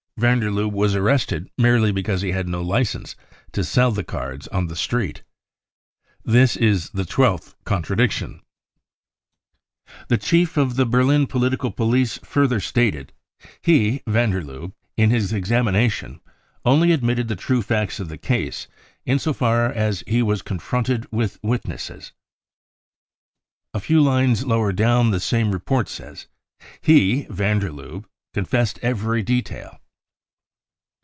[0.17, 3.15] Van der Lubbe was arrested merely because he had no licence
[3.51, 5.23] to sell cards on the street.
[5.75, 8.43] * This is the twelfth contradiction.
[10.09, 13.13] THE REAL INCENDIARIES 97 [i T he chief of the Beilin political police further stated:
[13.41, 16.21] j; <£ He (van der Lubbe) in his examination
[16.63, 18.67] only admitted the true facts of the case
[19.07, 22.11] in so far as he was confronted.|| with witnesses."
[23.73, 28.05] A few lines lower down the same report says:|" He (van der Lubbe)
[28.35, 29.79] confessed every detail."